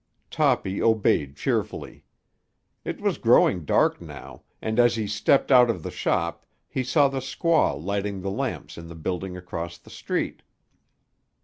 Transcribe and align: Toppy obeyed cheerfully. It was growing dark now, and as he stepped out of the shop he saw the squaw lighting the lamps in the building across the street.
Toppy 0.31 0.81
obeyed 0.81 1.35
cheerfully. 1.35 2.03
It 2.83 2.99
was 2.99 3.19
growing 3.19 3.65
dark 3.65 4.01
now, 4.01 4.41
and 4.59 4.79
as 4.79 4.95
he 4.95 5.05
stepped 5.05 5.51
out 5.51 5.69
of 5.69 5.83
the 5.83 5.91
shop 5.91 6.43
he 6.67 6.83
saw 6.83 7.07
the 7.07 7.19
squaw 7.19 7.79
lighting 7.79 8.19
the 8.21 8.31
lamps 8.31 8.79
in 8.79 8.87
the 8.87 8.95
building 8.95 9.37
across 9.37 9.77
the 9.77 9.91
street. 9.91 10.41